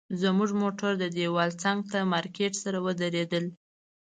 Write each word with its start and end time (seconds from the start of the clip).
زموږ 0.21 0.49
موټر 0.61 0.91
د 0.99 1.05
دیوال 1.17 1.49
څنګ 1.63 1.79
ته 1.91 1.99
مارکیټ 2.13 2.53
سره 2.63 2.77
ودرېدل. 2.85 3.45